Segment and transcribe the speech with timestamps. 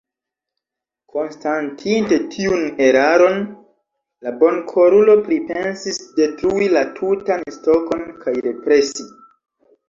[1.15, 3.37] Konstatinte tiun eraron,
[4.29, 9.09] la bonkorulo pripensis detrui la tutan stokon kaj represi.